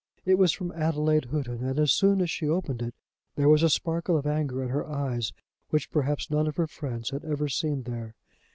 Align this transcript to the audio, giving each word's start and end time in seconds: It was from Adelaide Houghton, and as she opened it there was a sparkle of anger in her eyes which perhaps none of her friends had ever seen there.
It 0.25 0.39
was 0.39 0.51
from 0.51 0.71
Adelaide 0.71 1.25
Houghton, 1.25 1.63
and 1.63 1.77
as 1.77 1.91
she 2.31 2.49
opened 2.49 2.81
it 2.81 2.95
there 3.35 3.47
was 3.47 3.61
a 3.61 3.69
sparkle 3.69 4.17
of 4.17 4.25
anger 4.25 4.63
in 4.63 4.69
her 4.69 4.83
eyes 4.87 5.31
which 5.69 5.91
perhaps 5.91 6.31
none 6.31 6.47
of 6.47 6.55
her 6.55 6.65
friends 6.65 7.11
had 7.11 7.23
ever 7.23 7.47
seen 7.47 7.83
there. 7.83 8.15